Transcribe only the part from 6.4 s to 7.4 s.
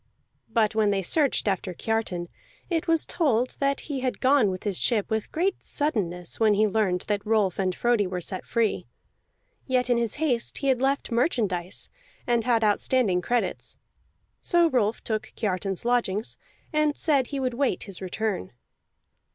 he learned that